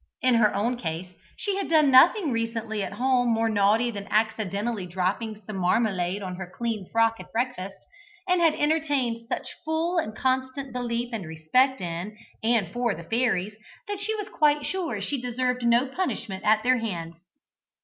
In 0.23 0.33
her 0.33 0.51
own 0.55 0.77
case, 0.77 1.09
she 1.37 1.57
had 1.57 1.69
done 1.69 1.91
nothing 1.91 2.31
recently 2.31 2.81
at 2.83 2.93
home 2.93 3.29
more 3.29 3.49
naughty 3.49 3.91
than 3.91 4.07
accidentally 4.09 4.87
dropping 4.87 5.39
some 5.45 5.57
marmalade 5.57 6.23
on 6.23 6.37
her 6.37 6.51
clean 6.57 6.89
frock 6.91 7.19
at 7.19 7.31
breakfast, 7.31 7.85
and 8.27 8.41
had 8.41 8.55
entertained 8.55 9.27
such 9.27 9.55
full 9.63 9.99
and 9.99 10.15
constant 10.17 10.73
belief 10.73 11.13
and 11.13 11.27
respect 11.27 11.81
in 11.81 12.17
and 12.41 12.73
for 12.73 12.95
the 12.95 13.03
fairies, 13.03 13.53
that 13.87 13.99
she 13.99 14.15
was 14.15 14.27
quite 14.27 14.65
sure 14.65 14.99
she 15.01 15.21
deserved 15.21 15.63
no 15.67 15.85
punishment 15.85 16.43
at 16.43 16.63
their 16.63 16.77
hands. 16.79 17.17